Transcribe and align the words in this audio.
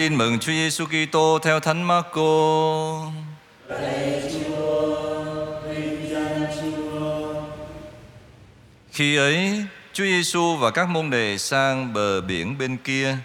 Tin 0.00 0.18
mừng 0.18 0.38
Chúa 0.38 0.52
Giêsu 0.52 0.84
Kitô 0.86 1.38
theo 1.42 1.60
Thánh 1.60 1.82
Marco. 1.82 2.22
Khi 8.92 9.16
ấy, 9.16 9.64
Chúa 9.92 10.04
Giêsu 10.04 10.56
và 10.56 10.70
các 10.70 10.88
môn 10.88 11.10
đệ 11.10 11.38
sang 11.38 11.92
bờ 11.92 12.20
biển 12.20 12.58
bên 12.58 12.76
kia 12.76 13.16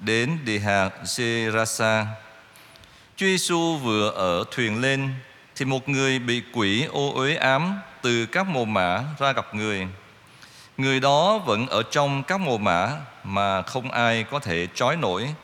đến 0.00 0.38
địa 0.44 0.58
hạt 0.58 0.90
Gerasa. 1.16 2.06
Chúa 3.16 3.26
Giêsu 3.26 3.76
vừa 3.76 4.10
ở 4.10 4.44
thuyền 4.50 4.80
lên 4.80 5.10
thì 5.56 5.64
một 5.64 5.88
người 5.88 6.18
bị 6.18 6.42
quỷ 6.52 6.84
ô 6.84 7.12
uế 7.14 7.36
ám 7.36 7.78
từ 8.02 8.26
các 8.26 8.46
mồ 8.46 8.64
mả 8.64 9.04
ra 9.18 9.32
gặp 9.32 9.54
người. 9.54 9.86
Người 10.76 11.00
đó 11.00 11.38
vẫn 11.38 11.66
ở 11.66 11.82
trong 11.90 12.22
các 12.22 12.40
mồ 12.40 12.58
mả 12.58 12.90
mà 13.24 13.62
không 13.62 13.90
ai 13.90 14.24
có 14.30 14.38
thể 14.38 14.66
trói 14.74 14.96
nổi 14.96 15.34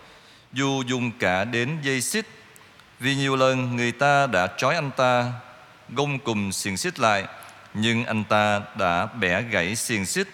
dù 0.52 0.82
dùng 0.86 1.10
cả 1.18 1.44
đến 1.44 1.78
dây 1.82 2.00
xích 2.00 2.26
vì 3.00 3.14
nhiều 3.14 3.36
lần 3.36 3.76
người 3.76 3.92
ta 3.92 4.26
đã 4.26 4.46
trói 4.56 4.74
anh 4.74 4.90
ta, 4.96 5.32
gông 5.88 6.18
cùm 6.18 6.50
xiềng 6.50 6.76
xích 6.76 7.00
lại, 7.00 7.24
nhưng 7.74 8.04
anh 8.04 8.24
ta 8.24 8.60
đã 8.78 9.06
bẻ 9.06 9.42
gãy 9.42 9.76
xiềng 9.76 10.06
xích 10.06 10.28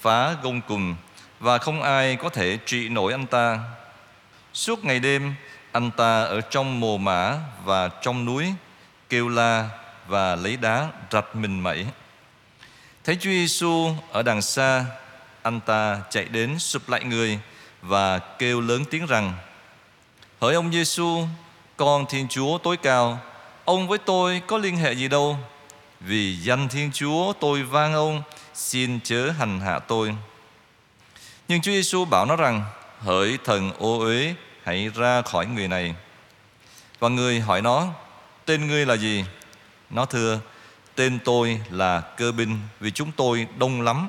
phá 0.00 0.32
gông 0.42 0.60
cùm, 0.60 0.96
và 1.40 1.58
không 1.58 1.82
ai 1.82 2.16
có 2.16 2.28
thể 2.28 2.58
trị 2.66 2.88
nổi 2.88 3.12
anh 3.12 3.26
ta. 3.26 3.58
Suốt 4.52 4.84
ngày 4.84 5.00
đêm, 5.00 5.34
anh 5.72 5.90
ta 5.90 6.22
ở 6.22 6.40
trong 6.40 6.80
mồ 6.80 6.98
mã 6.98 7.38
và 7.64 7.88
trong 7.88 8.24
núi, 8.24 8.54
kêu 9.08 9.28
la 9.28 9.68
và 10.06 10.36
lấy 10.36 10.56
đá 10.56 10.88
rạch 11.10 11.36
mình 11.36 11.60
mẩy. 11.60 11.86
Thấy 13.04 13.16
Chúa 13.20 13.30
Giêsu 13.30 13.94
ở 14.12 14.22
đằng 14.22 14.42
xa, 14.42 14.84
anh 15.42 15.60
ta 15.60 16.00
chạy 16.10 16.24
đến 16.24 16.58
sụp 16.58 16.88
lại 16.88 17.04
người 17.04 17.38
và 17.82 18.18
kêu 18.18 18.60
lớn 18.60 18.84
tiếng 18.90 19.06
rằng 19.06 19.32
Hỡi 20.40 20.54
ông 20.54 20.72
Giêsu, 20.72 21.26
con 21.76 22.06
Thiên 22.06 22.28
Chúa 22.28 22.58
tối 22.58 22.76
cao, 22.76 23.18
ông 23.64 23.88
với 23.88 23.98
tôi 23.98 24.42
có 24.46 24.58
liên 24.58 24.76
hệ 24.76 24.92
gì 24.92 25.08
đâu? 25.08 25.38
Vì 26.00 26.36
danh 26.36 26.68
Thiên 26.68 26.90
Chúa 26.92 27.32
tôi 27.32 27.62
van 27.62 27.92
ông, 27.92 28.22
xin 28.54 29.00
chớ 29.04 29.30
hành 29.30 29.60
hạ 29.60 29.78
tôi. 29.78 30.14
Nhưng 31.48 31.62
Chúa 31.62 31.72
Giêsu 31.72 32.04
bảo 32.04 32.26
nó 32.26 32.36
rằng, 32.36 32.64
hỡi 33.00 33.38
thần 33.44 33.72
ô 33.78 33.98
uế, 33.98 34.34
hãy 34.64 34.90
ra 34.94 35.22
khỏi 35.22 35.46
người 35.46 35.68
này. 35.68 35.94
Và 36.98 37.08
người 37.08 37.40
hỏi 37.40 37.62
nó, 37.62 37.86
tên 38.44 38.66
ngươi 38.68 38.86
là 38.86 38.94
gì? 38.96 39.24
Nó 39.90 40.04
thưa, 40.04 40.40
tên 40.94 41.18
tôi 41.24 41.60
là 41.70 42.00
cơ 42.00 42.32
binh 42.32 42.58
vì 42.80 42.90
chúng 42.90 43.12
tôi 43.12 43.46
đông 43.58 43.82
lắm. 43.82 44.08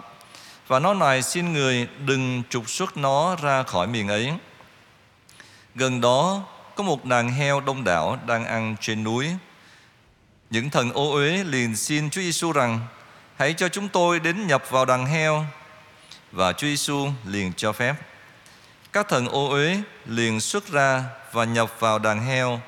Và 0.68 0.80
nó 0.80 0.94
này 0.94 1.22
xin 1.22 1.53
người 1.53 1.88
đừng 2.06 2.44
trục 2.50 2.70
xuất 2.70 2.98
nó 2.98 3.36
ra 3.36 3.64
khỏi 3.64 3.88
miền 3.88 4.08
ấy. 4.08 4.34
Gần 5.76 6.02
đó 6.02 6.44
có 6.76 6.84
một 6.84 7.06
đàn 7.06 7.31
heo 7.31 7.59
đông 7.59 7.84
đảo 7.84 8.18
đang 8.28 8.45
ăn 8.45 8.76
trên 8.81 9.04
núi. 9.04 9.30
Những 10.50 10.70
thần 10.70 10.92
ô 10.92 11.12
uế 11.12 11.44
liền 11.44 11.76
xin 11.76 12.09
Chúa 12.09 12.22
Giêsu 12.22 12.52
rằng 12.52 12.80
hãy 13.36 13.54
cho 13.54 13.70
chúng 13.70 13.90
tôi 13.90 14.20
đến 14.20 14.48
nhập 14.48 14.64
vào 14.70 14.86
đàn 14.86 15.06
heo. 15.06 15.46
Và 16.31 16.53
Chúa 16.53 16.68
Giêsu 16.68 17.08
liền 17.26 17.53
cho 17.53 17.72
phép. 17.72 17.96
Các 18.94 19.09
thần 19.09 19.28
ô 19.28 19.50
uế 19.50 19.78
liền 20.06 20.40
xuất 20.40 20.68
ra 20.68 21.03
và 21.31 21.44
nhập 21.44 21.80
vào 21.80 22.00
đàn 22.00 22.26
heo, 22.26 22.59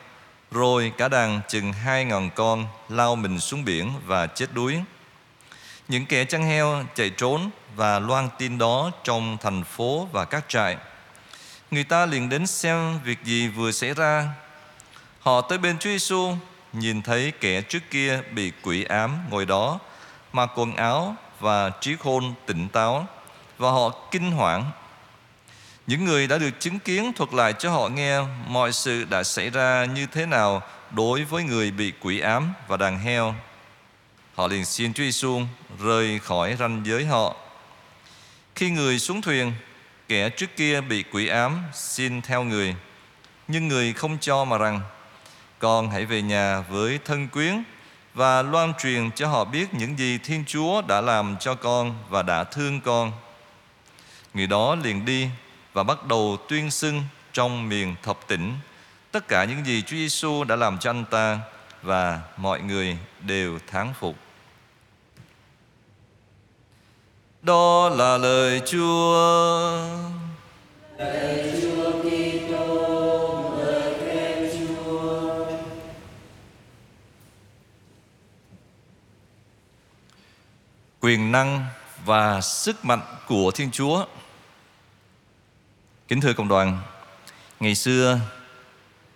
rồi 0.51 0.91
cả 0.97 1.07
đàn 1.07 1.41
chừng 1.47 1.73
hai 1.73 2.05
ngàn 2.05 2.29
con 2.35 2.65
lao 2.89 3.15
mình 3.15 3.39
xuống 3.39 3.65
biển 3.65 3.93
và 4.05 4.27
chết 4.27 4.53
đuối. 4.53 4.81
Những 5.87 6.05
kẻ 6.05 6.25
chăn 6.25 6.43
heo 6.43 6.83
chạy 6.95 7.09
trốn 7.09 7.49
và 7.75 7.99
loan 7.99 8.29
tin 8.37 8.57
đó 8.57 8.91
trong 9.03 9.37
thành 9.41 9.63
phố 9.63 10.07
và 10.11 10.25
các 10.25 10.45
trại. 10.47 10.77
Người 11.71 11.83
ta 11.83 12.05
liền 12.05 12.29
đến 12.29 12.47
xem 12.47 12.99
việc 13.03 13.23
gì 13.23 13.47
vừa 13.47 13.71
xảy 13.71 13.93
ra. 13.93 14.27
Họ 15.19 15.41
tới 15.41 15.57
bên 15.57 15.77
Chúa 15.77 15.89
Giêsu 15.89 16.35
nhìn 16.73 17.01
thấy 17.01 17.33
kẻ 17.39 17.61
trước 17.61 17.79
kia 17.91 18.21
bị 18.31 18.51
quỷ 18.61 18.83
ám 18.83 19.17
ngồi 19.29 19.45
đó, 19.45 19.79
mặc 20.33 20.49
quần 20.55 20.75
áo 20.75 21.15
và 21.39 21.69
trí 21.69 21.95
khôn 21.95 22.33
tỉnh 22.45 22.69
táo 22.69 23.07
và 23.57 23.71
họ 23.71 23.89
kinh 24.11 24.31
hoảng. 24.31 24.71
Những 25.87 26.05
người 26.05 26.27
đã 26.27 26.37
được 26.37 26.59
chứng 26.59 26.79
kiến 26.79 27.13
thuật 27.13 27.33
lại 27.33 27.53
cho 27.53 27.71
họ 27.71 27.89
nghe 27.89 28.19
mọi 28.47 28.73
sự 28.73 29.03
đã 29.03 29.23
xảy 29.23 29.49
ra 29.49 29.85
như 29.85 30.05
thế 30.05 30.25
nào 30.25 30.61
đối 30.91 31.23
với 31.23 31.43
người 31.43 31.71
bị 31.71 31.93
quỷ 32.01 32.19
ám 32.19 32.53
và 32.67 32.77
đàn 32.77 32.99
heo. 32.99 33.35
Họ 34.35 34.47
liền 34.47 34.65
xin 34.65 34.93
Chúa 34.93 35.03
Giêsu 35.03 35.41
rời 35.83 36.19
khỏi 36.19 36.55
ranh 36.59 36.81
giới 36.85 37.05
họ. 37.05 37.35
Khi 38.55 38.69
người 38.69 38.99
xuống 38.99 39.21
thuyền, 39.21 39.53
Kẻ 40.07 40.29
trước 40.29 40.55
kia 40.55 40.81
bị 40.81 41.03
quỷ 41.11 41.27
ám, 41.27 41.63
xin 41.73 42.21
theo 42.21 42.43
người. 42.43 42.75
Nhưng 43.47 43.67
người 43.67 43.93
không 43.93 44.17
cho 44.21 44.45
mà 44.45 44.57
rằng, 44.57 44.81
Con 45.59 45.89
hãy 45.89 46.05
về 46.05 46.21
nhà 46.21 46.59
với 46.59 46.99
thân 47.05 47.27
quyến 47.27 47.63
Và 48.13 48.41
loan 48.41 48.73
truyền 48.73 49.11
cho 49.11 49.27
họ 49.27 49.45
biết 49.45 49.73
những 49.73 49.99
gì 49.99 50.17
Thiên 50.17 50.43
Chúa 50.47 50.81
đã 50.81 51.01
làm 51.01 51.35
cho 51.39 51.55
con 51.55 51.95
Và 52.09 52.23
đã 52.23 52.43
thương 52.43 52.81
con. 52.81 53.11
Người 54.33 54.47
đó 54.47 54.75
liền 54.75 55.05
đi 55.05 55.27
Và 55.73 55.83
bắt 55.83 56.05
đầu 56.05 56.37
tuyên 56.49 56.71
xưng 56.71 57.03
trong 57.33 57.69
miền 57.69 57.95
thập 58.03 58.17
tỉnh 58.27 58.53
Tất 59.11 59.27
cả 59.27 59.43
những 59.43 59.65
gì 59.65 59.81
Chúa 59.81 59.97
Giêsu 59.97 60.43
đã 60.43 60.55
làm 60.55 60.77
cho 60.77 60.89
anh 60.89 61.05
ta 61.05 61.39
Và 61.81 62.21
mọi 62.37 62.61
người 62.61 62.97
đều 63.21 63.59
thán 63.67 63.93
phục. 63.99 64.26
Đó 67.47 67.89
là 67.89 68.17
lời 68.17 68.61
Chúa. 68.65 69.13
Lời 70.97 71.61
Chúa 71.61 71.91
Kitô, 71.91 73.53
lời 73.59 73.93
khen 73.99 74.49
Chúa. 74.59 75.45
Quyền 80.99 81.31
năng 81.31 81.65
và 82.05 82.41
sức 82.41 82.85
mạnh 82.85 83.01
của 83.27 83.51
Thiên 83.51 83.71
Chúa. 83.71 84.05
Kính 86.07 86.21
thưa 86.21 86.33
cộng 86.33 86.47
đoàn, 86.47 86.79
ngày 87.59 87.75
xưa 87.75 88.19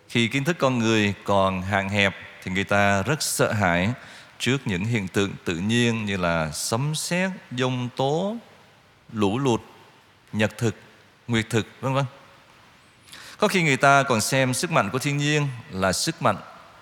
khi 0.09 0.28
kiến 0.28 0.44
thức 0.44 0.56
con 0.59 0.80
người 0.80 1.14
còn 1.24 1.62
hạn 1.62 1.90
hẹp 1.90 2.16
thì 2.44 2.52
người 2.52 2.64
ta 2.64 3.03
rất 3.03 3.22
sợ 3.24 3.52
hãi 3.52 3.94
trước 4.41 4.68
những 4.68 4.85
hiện 4.85 5.07
tượng 5.07 5.31
tự 5.46 5.56
nhiên 5.56 6.06
như 6.06 6.18
là 6.18 6.52
sấm 6.52 6.96
sét, 6.96 7.31
dông 7.52 7.90
tố, 7.96 8.35
lũ 9.13 9.40
lụt, 9.40 9.62
nhật 10.34 10.57
thực, 10.57 10.75
nguyệt 11.28 11.50
thực, 11.50 11.68
vân 11.81 11.94
vân. 11.94 12.06
Có 13.38 13.47
khi 13.47 13.63
người 13.63 13.78
ta 13.78 14.03
còn 14.03 14.22
xem 14.22 14.53
sức 14.53 14.72
mạnh 14.72 14.90
của 14.90 15.00
thiên 15.00 15.18
nhiên 15.18 15.47
là 15.72 15.94
sức 15.94 16.22
mạnh 16.22 16.38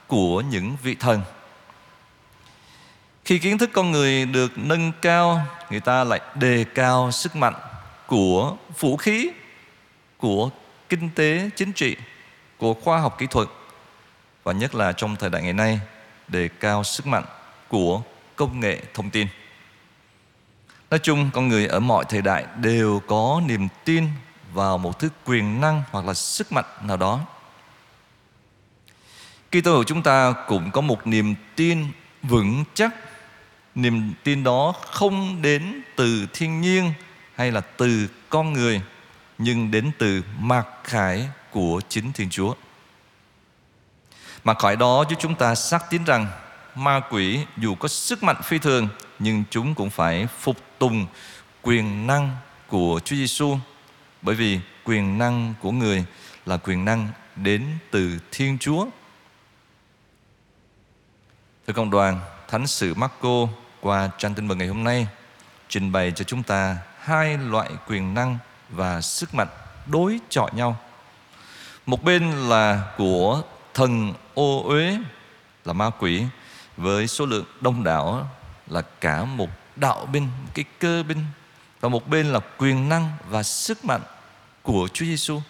của 0.08 0.42
những 0.42 0.78
vị 0.84 0.96
thần. 0.96 1.22
Khi 3.25 3.40
kiến 3.40 3.58
thức 3.58 3.70
con 3.74 3.91
người 3.91 4.26
được 4.26 4.52
nâng 4.58 4.91
cao, 5.02 5.46
người 5.70 5.80
ta 5.80 6.03
lại 6.03 6.22
đề 6.36 6.66
cao 6.76 7.12
sức 7.12 7.36
mạnh 7.36 7.56
của 8.08 8.58
vũ 8.80 8.97
khí, 8.97 9.30
của 10.18 10.50
kinh 10.90 11.09
tế, 11.16 11.50
chính 11.56 11.74
trị, 11.74 11.96
của 12.58 12.74
khoa 12.74 13.00
học 13.00 13.16
kỹ 13.20 13.28
thuật 13.30 13.47
và 14.44 14.53
nhất 14.53 14.76
là 14.76 14.91
trong 14.91 15.16
thời 15.16 15.30
đại 15.30 15.41
ngày 15.41 15.53
nay 15.53 15.80
đề 16.28 16.50
cao 16.59 16.84
sức 16.84 17.08
mạnh 17.08 17.24
của 17.69 18.02
công 18.35 18.59
nghệ 18.59 18.84
thông 18.94 19.09
tin. 19.09 19.28
Nói 20.90 21.00
chung, 21.00 21.30
con 21.34 21.47
người 21.47 21.68
ở 21.68 21.80
mọi 21.80 22.06
thời 22.09 22.22
đại 22.22 22.46
đều 22.57 23.02
có 23.07 23.41
niềm 23.46 23.68
tin 23.85 24.07
vào 24.53 24.78
một 24.78 25.00
thứ 25.00 25.09
quyền 25.25 25.62
năng 25.62 25.84
hoặc 25.91 26.06
là 26.06 26.13
sức 26.13 26.52
mạnh 26.52 26.66
nào 26.81 26.97
đó. 26.97 27.19
Khi 29.52 29.62
tôi 29.62 29.85
chúng 29.85 30.03
ta 30.03 30.34
cũng 30.47 30.72
có 30.72 30.81
một 30.81 31.08
niềm 31.08 31.35
tin 31.56 31.85
vững 32.24 32.63
chắc. 32.74 32.96
Niềm 33.75 34.13
tin 34.24 34.44
đó 34.44 34.74
không 34.91 35.41
đến 35.41 35.81
từ 35.96 36.28
thiên 36.34 36.62
nhiên 36.62 36.94
hay 37.35 37.52
là 37.52 37.62
từ 37.62 38.08
con 38.29 38.53
người, 38.53 38.81
nhưng 39.38 39.72
đến 39.72 39.91
từ 39.97 40.24
mặc 40.40 40.68
khải 40.84 41.29
của 41.52 41.81
chính 41.90 42.12
Thiên 42.13 42.29
Chúa. 42.29 42.53
Mặc 44.44 44.58
khải 44.59 44.76
đó 44.76 45.05
giúp 45.09 45.16
chúng 45.20 45.35
ta 45.35 45.55
xác 45.55 45.90
tín 45.90 46.03
rằng 46.03 46.28
ma 46.76 47.02
quỷ 47.10 47.40
dù 47.58 47.76
có 47.76 47.88
sức 47.88 48.24
mạnh 48.24 48.42
phi 48.44 48.60
thường 48.60 48.88
nhưng 49.20 49.44
chúng 49.50 49.76
cũng 49.76 49.90
phải 49.90 50.28
phục 50.40 50.58
tùng 50.80 51.08
quyền 51.62 52.08
năng 52.08 52.36
của 52.68 53.00
Chúa 53.06 53.16
Giêsu 53.16 53.58
bởi 54.22 54.36
vì 54.36 54.60
quyền 54.84 55.18
năng 55.18 55.54
của 55.62 55.72
người 55.72 56.06
là 56.46 56.58
quyền 56.58 56.86
năng 56.86 57.08
đến 57.36 57.66
từ 57.92 58.20
Thiên 58.32 58.58
Chúa. 58.60 58.86
Thưa 61.68 61.74
cộng 61.74 61.90
đoàn, 61.90 62.20
Thánh 62.48 62.68
sử 62.68 62.94
Marco 62.94 63.48
qua 63.82 64.10
trang 64.18 64.34
tin 64.34 64.48
mừng 64.48 64.58
ngày 64.58 64.68
hôm 64.68 64.84
nay 64.84 65.08
trình 65.68 65.92
bày 65.92 66.12
cho 66.16 66.24
chúng 66.24 66.44
ta 66.44 66.78
hai 67.00 67.38
loại 67.38 67.70
quyền 67.88 68.14
năng 68.14 68.38
và 68.70 69.02
sức 69.02 69.36
mạnh 69.36 69.48
đối 69.88 70.20
chọi 70.30 70.52
nhau. 70.54 70.78
Một 71.86 72.04
bên 72.04 72.32
là 72.32 72.94
của 72.98 73.42
thần 73.74 74.14
ô 74.34 74.64
uế 74.64 74.98
là 75.66 75.74
ma 75.74 75.90
quỷ 76.00 76.24
với 76.79 77.08
số 77.08 77.26
lượng 77.26 77.46
đông 77.61 77.84
đảo 77.84 78.29
là 78.67 78.81
cả 78.81 79.26
một 79.26 79.49
đạo 79.76 80.05
binh, 80.05 80.23
một 80.23 80.52
cái 80.53 80.66
cơ 80.79 81.03
binh 81.08 81.26
và 81.79 81.90
một 81.90 82.08
bên 82.08 82.26
là 82.26 82.40
quyền 82.58 82.90
năng 82.90 83.11
và 83.29 83.43
sức 83.43 83.85
mạnh 83.85 84.02
của 84.61 84.87
Chúa 84.93 85.05
Giêsu. 85.05 85.41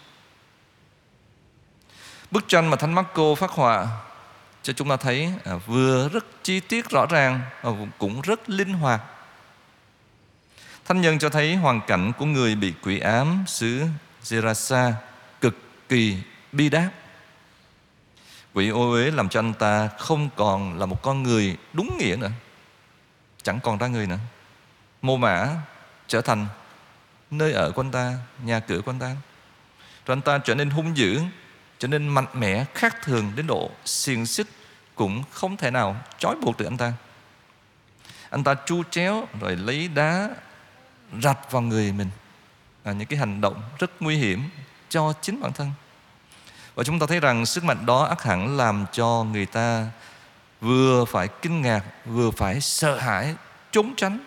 Bức 2.30 2.48
tranh 2.48 2.70
mà 2.70 2.76
Thánh 2.76 2.94
Marco 2.94 3.34
phát 3.34 3.50
họa 3.50 3.86
cho 4.62 4.72
chúng 4.72 4.88
ta 4.88 4.96
thấy 4.96 5.32
à, 5.44 5.56
vừa 5.66 6.08
rất 6.08 6.24
chi 6.42 6.60
tiết 6.60 6.90
rõ 6.90 7.06
ràng 7.06 7.40
và 7.62 7.70
cũng 7.98 8.20
rất 8.20 8.50
linh 8.50 8.72
hoạt. 8.72 9.00
Thánh 10.84 11.00
nhân 11.00 11.18
cho 11.18 11.28
thấy 11.28 11.56
hoàn 11.56 11.80
cảnh 11.86 12.12
của 12.18 12.24
người 12.24 12.54
bị 12.54 12.72
quỷ 12.82 12.98
ám 12.98 13.44
xứ 13.46 13.82
Gerasa 14.30 14.94
cực 15.40 15.56
kỳ 15.88 16.16
bi 16.52 16.68
đát. 16.68 16.92
Quỷ 18.54 18.68
ô 18.68 18.90
uế 18.90 19.10
làm 19.10 19.28
cho 19.28 19.40
anh 19.40 19.54
ta 19.54 19.88
không 19.98 20.28
còn 20.36 20.78
là 20.78 20.86
một 20.86 21.02
con 21.02 21.22
người 21.22 21.56
đúng 21.72 21.98
nghĩa 21.98 22.16
nữa. 22.16 22.30
Chẳng 23.42 23.60
còn 23.60 23.78
ra 23.78 23.86
người 23.86 24.06
nữa. 24.06 24.18
Mô 25.02 25.16
mã 25.16 25.48
trở 26.06 26.20
thành 26.20 26.46
nơi 27.30 27.52
ở 27.52 27.70
của 27.70 27.82
anh 27.82 27.90
ta, 27.90 28.14
nhà 28.44 28.60
cửa 28.60 28.80
của 28.80 28.90
anh 28.90 28.98
ta. 28.98 29.16
Rồi 30.06 30.14
anh 30.16 30.22
ta 30.22 30.38
trở 30.38 30.54
nên 30.54 30.70
hung 30.70 30.96
dữ, 30.96 31.20
trở 31.78 31.88
nên 31.88 32.08
mạnh 32.08 32.26
mẽ, 32.34 32.64
khác 32.74 32.96
thường 33.02 33.32
đến 33.36 33.46
độ 33.46 33.70
xiềng 33.84 34.26
xích 34.26 34.46
cũng 34.94 35.22
không 35.30 35.56
thể 35.56 35.70
nào 35.70 35.96
trói 36.18 36.36
buộc 36.36 36.58
được 36.58 36.66
anh 36.66 36.76
ta. 36.76 36.92
Anh 38.30 38.44
ta 38.44 38.54
chu 38.66 38.82
chéo 38.90 39.28
rồi 39.40 39.56
lấy 39.56 39.88
đá 39.88 40.28
rạch 41.22 41.52
vào 41.52 41.62
người 41.62 41.92
mình. 41.92 42.10
Là 42.84 42.92
những 42.92 43.08
cái 43.08 43.18
hành 43.18 43.40
động 43.40 43.62
rất 43.78 43.90
nguy 44.02 44.16
hiểm 44.16 44.50
cho 44.88 45.12
chính 45.20 45.40
bản 45.40 45.52
thân. 45.52 45.72
Và 46.80 46.84
chúng 46.84 46.98
ta 46.98 47.06
thấy 47.06 47.20
rằng 47.20 47.46
sức 47.46 47.64
mạnh 47.64 47.86
đó 47.86 48.04
ác 48.04 48.22
hẳn 48.22 48.56
làm 48.56 48.86
cho 48.92 49.24
người 49.32 49.46
ta 49.46 49.86
vừa 50.60 51.04
phải 51.04 51.28
kinh 51.42 51.62
ngạc, 51.62 51.84
vừa 52.06 52.30
phải 52.30 52.60
sợ 52.60 52.98
hãi, 52.98 53.34
trốn 53.72 53.94
tránh. 53.96 54.18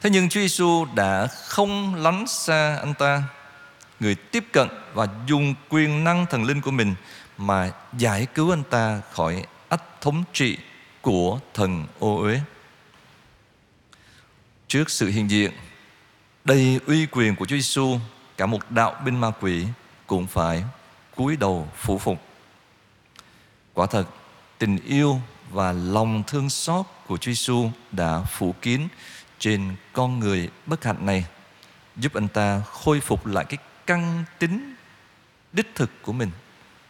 Thế 0.00 0.10
nhưng 0.10 0.28
Chúa 0.28 0.40
Giêsu 0.40 0.86
đã 0.94 1.26
không 1.26 1.94
lánh 1.94 2.26
xa 2.26 2.76
anh 2.76 2.94
ta, 2.94 3.22
người 4.00 4.14
tiếp 4.14 4.44
cận 4.52 4.68
và 4.94 5.06
dùng 5.26 5.54
quyền 5.68 6.04
năng 6.04 6.26
thần 6.26 6.44
linh 6.44 6.60
của 6.60 6.70
mình 6.70 6.94
mà 7.38 7.70
giải 7.98 8.26
cứu 8.34 8.52
anh 8.52 8.64
ta 8.64 9.00
khỏi 9.12 9.44
ách 9.68 10.00
thống 10.00 10.24
trị 10.32 10.58
của 11.00 11.38
thần 11.54 11.86
ô 11.98 12.18
uế. 12.22 12.40
Trước 14.68 14.90
sự 14.90 15.08
hiện 15.08 15.30
diện 15.30 15.50
đầy 16.44 16.80
uy 16.86 17.06
quyền 17.06 17.36
của 17.36 17.46
Chúa 17.46 17.56
Giêsu, 17.56 17.98
cả 18.36 18.46
một 18.46 18.70
đạo 18.70 18.94
binh 19.04 19.20
ma 19.20 19.30
quỷ 19.40 19.66
cũng 20.06 20.26
phải 20.26 20.64
cúi 21.16 21.36
đầu 21.36 21.68
phủ 21.76 21.98
phục. 21.98 22.18
Quả 23.74 23.86
thật, 23.86 24.04
tình 24.58 24.78
yêu 24.84 25.20
và 25.50 25.72
lòng 25.72 26.22
thương 26.26 26.50
xót 26.50 26.86
của 27.06 27.16
Chúa 27.16 27.30
Giêsu 27.30 27.70
đã 27.92 28.22
phủ 28.22 28.54
kín 28.62 28.88
trên 29.38 29.76
con 29.92 30.18
người 30.18 30.48
bất 30.66 30.84
hạnh 30.84 31.06
này, 31.06 31.24
giúp 31.96 32.14
anh 32.14 32.28
ta 32.28 32.60
khôi 32.60 33.00
phục 33.00 33.26
lại 33.26 33.44
cái 33.44 33.58
căn 33.86 34.24
tính 34.38 34.74
đích 35.52 35.74
thực 35.74 35.90
của 36.02 36.12
mình, 36.12 36.30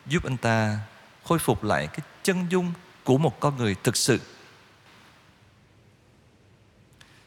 giúp 0.06 0.24
anh 0.24 0.36
ta 0.36 0.78
khôi 1.24 1.38
phục 1.38 1.64
lại 1.64 1.86
cái 1.86 2.00
chân 2.22 2.46
dung 2.48 2.72
của 3.04 3.18
một 3.18 3.40
con 3.40 3.56
người 3.56 3.76
thực 3.82 3.96
sự. 3.96 4.20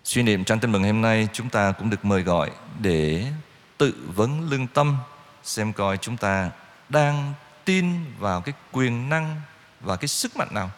Suy 0.03 0.23
niệm 0.23 0.43
trang 0.43 0.59
tin 0.59 0.71
mừng 0.71 0.83
hôm 0.83 1.01
nay 1.01 1.27
chúng 1.33 1.49
ta 1.49 1.71
cũng 1.71 1.89
được 1.89 2.05
mời 2.05 2.21
gọi 2.21 2.51
để 2.79 3.31
tự 3.77 3.93
vấn 4.15 4.49
lương 4.49 4.67
tâm 4.67 4.97
xem 5.43 5.73
coi 5.73 5.97
chúng 5.97 6.17
ta 6.17 6.51
đang 6.89 7.33
tin 7.65 8.13
vào 8.19 8.41
cái 8.41 8.53
quyền 8.71 9.09
năng 9.09 9.41
và 9.79 9.95
cái 9.95 10.07
sức 10.07 10.37
mạnh 10.37 10.47
nào. 10.51 10.71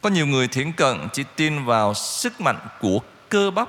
Có 0.00 0.10
nhiều 0.10 0.26
người 0.26 0.48
thiển 0.48 0.72
cận 0.72 1.08
chỉ 1.12 1.24
tin 1.36 1.64
vào 1.64 1.94
sức 1.94 2.40
mạnh 2.40 2.68
của 2.80 3.00
cơ 3.28 3.50
bắp 3.50 3.68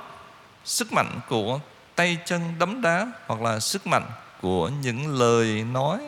sức 0.66 0.94
mạnh 0.94 1.20
của 1.30 1.60
tay 1.96 2.18
chân 2.26 2.42
đấm 2.60 2.82
đá 2.82 3.08
hoặc 3.28 3.42
là 3.42 3.60
sức 3.60 3.88
mạnh 3.88 4.12
của 4.42 4.70
những 4.70 5.20
lời 5.20 5.64
nói 5.64 6.02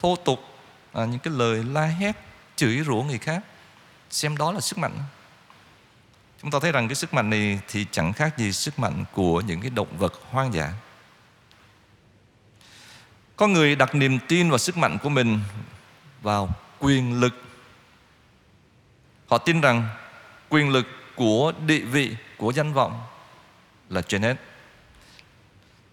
thô 0.00 0.16
tục 0.24 0.40
à, 0.92 1.04
những 1.04 1.20
cái 1.20 1.34
lời 1.34 1.64
la 1.64 1.86
hét 1.86 2.16
chửi 2.56 2.82
rủa 2.86 3.02
người 3.02 3.18
khác. 3.18 3.42
Xem 4.10 4.36
đó 4.36 4.52
là 4.52 4.60
sức 4.60 4.78
mạnh. 4.78 4.98
Chúng 6.42 6.50
ta 6.50 6.58
thấy 6.62 6.72
rằng 6.72 6.88
cái 6.88 6.94
sức 6.94 7.14
mạnh 7.14 7.30
này 7.30 7.60
thì 7.68 7.86
chẳng 7.90 8.12
khác 8.12 8.38
gì 8.38 8.52
sức 8.52 8.78
mạnh 8.78 9.04
của 9.12 9.40
những 9.40 9.60
cái 9.60 9.70
động 9.70 9.98
vật 9.98 10.12
hoang 10.30 10.54
dã 10.54 10.72
có 13.36 13.46
người 13.46 13.76
đặt 13.76 13.94
niềm 13.94 14.18
tin 14.28 14.50
và 14.50 14.58
sức 14.58 14.76
mạnh 14.76 14.98
của 15.02 15.08
mình 15.08 15.40
vào 16.22 16.48
quyền 16.78 17.20
lực. 17.20 17.42
Họ 19.28 19.38
tin 19.38 19.60
rằng 19.60 19.88
quyền 20.48 20.70
lực 20.70 20.86
của 21.14 21.52
địa 21.66 21.80
vị, 21.80 22.16
của 22.36 22.52
danh 22.52 22.72
vọng 22.72 23.02
là 23.88 24.02
trên 24.02 24.22
hết. 24.22 24.36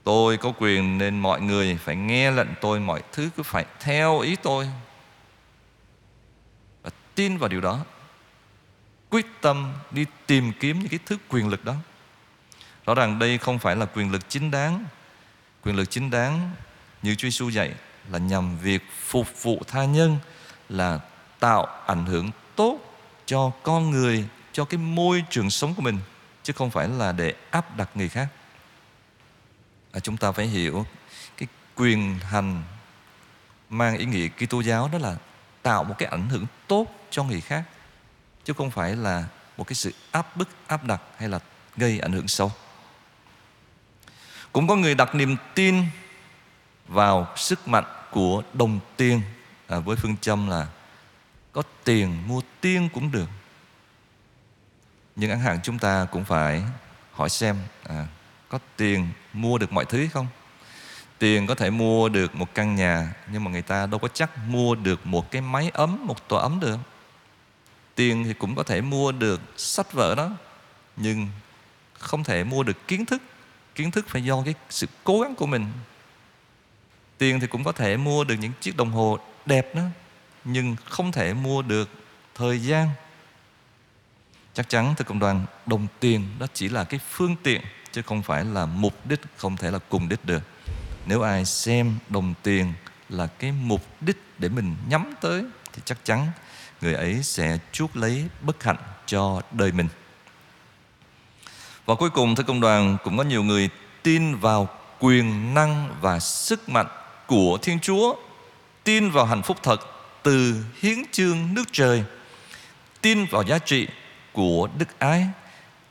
Tôi 0.03 0.38
có 0.38 0.53
quyền 0.59 0.97
nên 0.97 1.19
mọi 1.19 1.41
người 1.41 1.77
phải 1.83 1.95
nghe 1.95 2.31
lệnh 2.31 2.49
tôi, 2.61 2.79
mọi 2.79 3.01
thứ 3.11 3.29
cứ 3.38 3.43
phải 3.43 3.65
theo 3.79 4.19
ý 4.19 4.35
tôi. 4.35 4.69
Và 6.83 6.89
tin 7.15 7.38
vào 7.38 7.49
điều 7.49 7.61
đó. 7.61 7.79
Quyết 9.09 9.25
tâm 9.41 9.73
đi 9.91 10.05
tìm 10.27 10.51
kiếm 10.59 10.79
những 10.79 10.89
cái 10.89 10.99
thứ 11.05 11.17
quyền 11.29 11.47
lực 11.47 11.65
đó. 11.65 11.75
Rõ 12.85 12.95
ràng 12.95 13.19
đây 13.19 13.38
không 13.38 13.59
phải 13.59 13.75
là 13.75 13.85
quyền 13.85 14.11
lực 14.11 14.29
chính 14.29 14.51
đáng. 14.51 14.85
Quyền 15.63 15.75
lực 15.75 15.89
chính 15.89 16.09
đáng 16.09 16.51
như 17.03 17.15
Chúa 17.15 17.27
Giêsu 17.27 17.50
dạy 17.50 17.74
là 18.12 18.18
nhằm 18.18 18.57
việc 18.57 18.81
phục 19.06 19.44
vụ 19.44 19.62
tha 19.68 19.86
nhân 19.86 20.18
là 20.69 21.00
tạo 21.39 21.65
ảnh 21.86 22.06
hưởng 22.06 22.31
tốt 22.56 22.80
cho 23.25 23.51
con 23.63 23.92
người 23.92 24.25
cho 24.53 24.65
cái 24.65 24.77
môi 24.77 25.24
trường 25.30 25.50
sống 25.50 25.74
của 25.75 25.81
mình 25.81 26.00
chứ 26.44 26.53
không 26.53 26.71
phải 26.71 26.88
là 26.88 27.12
để 27.12 27.33
áp 27.51 27.77
đặt 27.77 27.89
người 27.95 28.09
khác. 28.09 28.27
À, 29.92 30.00
chúng 30.00 30.18
ta 30.18 30.31
phải 30.31 30.48
hiểu 30.48 30.86
cái 31.38 31.48
quyền 31.75 32.19
hành 32.19 32.63
mang 33.69 33.98
ý 33.98 34.06
nghĩa 34.06 34.27
Kitô 34.27 34.62
giáo 34.62 34.89
đó 34.94 34.98
là 34.98 35.15
tạo 35.62 35.83
một 35.83 35.95
cái 35.98 36.09
ảnh 36.09 36.30
hưởng 36.30 36.45
tốt 36.68 36.86
cho 37.09 37.24
người 37.24 37.42
khác 37.42 37.63
chứ 38.44 38.53
không 38.53 38.71
phải 38.71 38.95
là 38.95 39.25
một 39.57 39.68
cái 39.68 39.75
sự 39.75 39.94
áp 40.12 40.36
bức 40.38 40.50
áp 40.68 40.83
đặt 40.83 41.01
hay 41.18 41.30
là 41.30 41.39
gây 41.77 42.00
ảnh 42.00 42.12
hưởng 42.12 42.27
sâu 42.27 42.51
cũng 44.51 44.68
có 44.68 44.75
người 44.75 44.95
đặt 44.95 45.15
niềm 45.15 45.36
tin 45.56 45.86
vào 46.87 47.27
sức 47.35 47.67
mạnh 47.67 47.85
của 48.11 48.43
đồng 48.53 48.79
tiền. 48.97 49.21
À, 49.67 49.79
với 49.79 49.95
phương 49.95 50.17
châm 50.17 50.49
là 50.49 50.67
có 51.51 51.63
tiền 51.83 52.27
mua 52.27 52.41
tiên 52.61 52.89
cũng 52.93 53.11
được. 53.11 53.29
Nhưng 55.15 55.29
ngân 55.29 55.39
hàng 55.39 55.59
chúng 55.63 55.79
ta 55.79 56.07
cũng 56.11 56.23
phải 56.23 56.63
hỏi 57.11 57.29
xem 57.29 57.55
à, 57.83 58.07
có 58.49 58.59
tiền 58.77 59.07
mua 59.33 59.57
được 59.57 59.71
mọi 59.71 59.85
thứ 59.85 60.07
không? 60.13 60.27
Tiền 61.19 61.47
có 61.47 61.55
thể 61.55 61.69
mua 61.69 62.09
được 62.09 62.35
một 62.35 62.53
căn 62.53 62.75
nhà 62.75 63.13
nhưng 63.31 63.43
mà 63.43 63.51
người 63.51 63.61
ta 63.61 63.85
đâu 63.85 64.00
có 64.00 64.07
chắc 64.07 64.38
mua 64.47 64.75
được 64.75 65.05
một 65.05 65.31
cái 65.31 65.41
máy 65.41 65.71
ấm 65.73 66.07
một 66.07 66.27
tổ 66.27 66.38
ấm 66.38 66.59
được. 66.59 66.77
Tiền 67.95 68.23
thì 68.23 68.33
cũng 68.33 68.55
có 68.55 68.63
thể 68.63 68.81
mua 68.81 69.11
được 69.11 69.41
sách 69.57 69.93
vở 69.93 70.15
đó 70.15 70.29
nhưng 70.95 71.27
không 72.00 72.23
thể 72.23 72.43
mua 72.43 72.63
được 72.63 72.88
kiến 72.88 73.05
thức. 73.05 73.21
Kiến 73.75 73.91
thức 73.91 74.05
phải 74.09 74.23
do 74.23 74.41
cái 74.45 74.53
sự 74.69 74.88
cố 75.03 75.21
gắng 75.21 75.35
của 75.35 75.45
mình. 75.45 75.71
Tiền 77.21 77.39
thì 77.39 77.47
cũng 77.47 77.63
có 77.63 77.71
thể 77.71 77.97
mua 77.97 78.23
được 78.23 78.35
những 78.39 78.51
chiếc 78.61 78.77
đồng 78.77 78.91
hồ 78.91 79.19
đẹp 79.45 79.75
đó, 79.75 79.81
Nhưng 80.43 80.75
không 80.85 81.11
thể 81.11 81.33
mua 81.33 81.61
được 81.61 81.89
thời 82.35 82.59
gian. 82.59 82.89
Chắc 84.53 84.69
chắn 84.69 84.93
thưa 84.97 85.03
cộng 85.03 85.19
đoàn 85.19 85.45
Đồng 85.65 85.87
tiền 85.99 86.25
đó 86.39 86.47
chỉ 86.53 86.69
là 86.69 86.83
cái 86.83 86.99
phương 87.09 87.35
tiện, 87.43 87.61
Chứ 87.91 88.01
không 88.01 88.21
phải 88.21 88.45
là 88.45 88.65
mục 88.65 89.05
đích, 89.05 89.19
Không 89.37 89.57
thể 89.57 89.71
là 89.71 89.79
cùng 89.89 90.09
đích 90.09 90.25
được. 90.25 90.43
Nếu 91.05 91.21
ai 91.21 91.45
xem 91.45 91.95
đồng 92.09 92.33
tiền 92.43 92.73
là 93.09 93.27
cái 93.27 93.51
mục 93.51 93.81
đích 94.01 94.17
để 94.37 94.49
mình 94.49 94.75
nhắm 94.89 95.13
tới, 95.21 95.43
Thì 95.73 95.81
chắc 95.85 95.97
chắn 96.03 96.27
người 96.81 96.93
ấy 96.93 97.23
sẽ 97.23 97.57
chuốc 97.71 97.95
lấy 97.95 98.25
bất 98.41 98.63
hạnh 98.63 98.79
cho 99.05 99.41
đời 99.51 99.71
mình. 99.71 99.87
Và 101.85 101.95
cuối 101.95 102.09
cùng 102.09 102.35
thưa 102.35 102.43
công 102.43 102.61
đoàn 102.61 102.97
Cũng 103.03 103.17
có 103.17 103.23
nhiều 103.23 103.43
người 103.43 103.69
tin 104.03 104.35
vào 104.35 104.69
quyền 104.99 105.53
năng 105.53 105.95
và 106.01 106.19
sức 106.19 106.69
mạnh 106.69 106.87
của 107.31 107.57
Thiên 107.61 107.79
Chúa, 107.79 108.15
tin 108.83 109.09
vào 109.09 109.25
hạnh 109.25 109.41
phúc 109.41 109.57
thật 109.63 109.81
từ 110.23 110.55
hiến 110.81 110.97
chương 111.11 111.53
nước 111.53 111.63
trời, 111.71 112.03
tin 113.01 113.25
vào 113.25 113.43
giá 113.43 113.59
trị 113.59 113.88
của 114.31 114.69
đức 114.77 115.00
ái, 115.00 115.27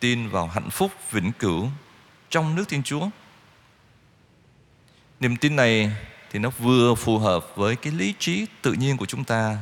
tin 0.01 0.29
vào 0.29 0.47
hạnh 0.47 0.71
phúc 0.71 0.93
vĩnh 1.11 1.33
cửu 1.33 1.69
trong 2.31 2.55
nước 2.55 2.65
Thiên 2.69 2.83
Chúa. 2.83 3.09
Niềm 5.21 5.37
tin 5.37 5.57
này 5.57 5.93
thì 6.31 6.39
nó 6.39 6.51
vừa 6.59 6.95
phù 6.95 7.19
hợp 7.19 7.47
với 7.57 7.77
cái 7.77 7.93
lý 7.93 8.15
trí 8.19 8.47
tự 8.63 8.73
nhiên 8.73 8.97
của 8.97 9.07
chúng 9.07 9.25
ta 9.25 9.59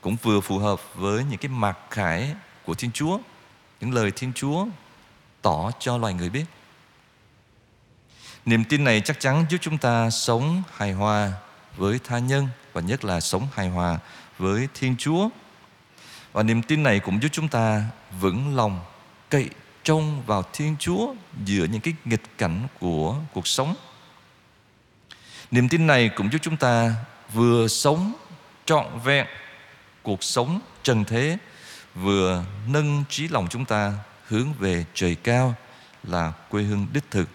cũng 0.00 0.16
vừa 0.22 0.40
phù 0.40 0.58
hợp 0.58 0.80
với 0.94 1.24
những 1.30 1.38
cái 1.38 1.48
mặc 1.48 1.78
khải 1.90 2.34
của 2.64 2.74
Thiên 2.74 2.92
Chúa, 2.92 3.18
những 3.80 3.94
lời 3.94 4.10
Thiên 4.10 4.32
Chúa 4.32 4.66
tỏ 5.42 5.70
cho 5.78 5.98
loài 5.98 6.14
người 6.14 6.30
biết. 6.30 6.44
Niềm 8.46 8.64
tin 8.64 8.84
này 8.84 9.00
chắc 9.00 9.20
chắn 9.20 9.44
giúp 9.48 9.58
chúng 9.60 9.78
ta 9.78 10.10
sống 10.10 10.62
hài 10.76 10.92
hòa 10.92 11.32
với 11.76 12.00
tha 12.04 12.18
nhân 12.18 12.48
và 12.72 12.80
nhất 12.80 13.04
là 13.04 13.20
sống 13.20 13.48
hài 13.54 13.68
hòa 13.68 13.98
với 14.38 14.68
Thiên 14.74 14.96
Chúa. 14.98 15.28
Và 16.32 16.42
niềm 16.42 16.62
tin 16.62 16.82
này 16.82 17.00
cũng 17.00 17.22
giúp 17.22 17.28
chúng 17.32 17.48
ta 17.48 17.84
vững 18.20 18.56
lòng 18.56 18.80
cậy 19.30 19.50
trông 19.84 20.22
vào 20.26 20.44
Thiên 20.52 20.76
Chúa 20.78 21.14
giữa 21.44 21.64
những 21.64 21.80
cái 21.80 21.94
nghịch 22.04 22.38
cảnh 22.38 22.66
của 22.80 23.16
cuộc 23.32 23.46
sống. 23.46 23.74
Niềm 25.50 25.68
tin 25.68 25.86
này 25.86 26.08
cũng 26.08 26.32
giúp 26.32 26.38
chúng 26.42 26.56
ta 26.56 26.94
vừa 27.32 27.68
sống 27.68 28.12
trọn 28.64 28.86
vẹn 29.04 29.26
cuộc 30.02 30.22
sống 30.22 30.60
trần 30.82 31.04
thế, 31.04 31.38
vừa 31.94 32.44
nâng 32.66 33.04
trí 33.08 33.28
lòng 33.28 33.46
chúng 33.50 33.64
ta 33.64 33.92
hướng 34.26 34.52
về 34.52 34.84
trời 34.94 35.14
cao 35.14 35.54
là 36.02 36.32
quê 36.50 36.62
hương 36.62 36.86
đích 36.92 37.10
thực 37.10 37.28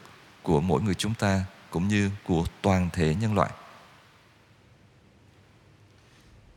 của 0.48 0.62
mỗi 0.62 0.82
người 0.82 0.94
chúng 0.94 1.14
ta 1.14 1.46
cũng 1.70 1.88
như 1.88 2.12
của 2.24 2.46
toàn 2.62 2.90
thể 2.94 3.16
nhân 3.16 3.34
loại. 3.36 3.52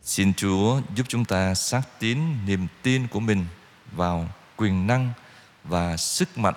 Xin 0.02 0.34
Chúa 0.34 0.80
giúp 0.94 1.06
chúng 1.08 1.24
ta 1.24 1.54
xác 1.54 1.82
tín 1.98 2.18
niềm 2.46 2.66
tin 2.82 3.06
của 3.06 3.20
mình 3.20 3.46
vào 3.92 4.28
quyền 4.56 4.86
năng 4.86 5.12
và 5.64 5.96
sức 5.96 6.38
mạnh 6.38 6.54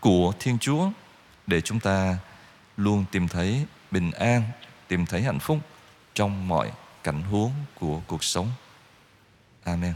của 0.00 0.32
Thiên 0.38 0.58
Chúa 0.58 0.90
để 1.46 1.60
chúng 1.60 1.80
ta 1.80 2.18
luôn 2.76 3.04
tìm 3.10 3.28
thấy 3.28 3.66
bình 3.90 4.10
an, 4.10 4.42
tìm 4.88 5.06
thấy 5.06 5.22
hạnh 5.22 5.38
phúc 5.38 5.58
trong 6.14 6.48
mọi 6.48 6.72
cảnh 7.02 7.22
huống 7.22 7.52
của 7.80 8.00
cuộc 8.06 8.24
sống. 8.24 8.50
Amen. 9.64 9.94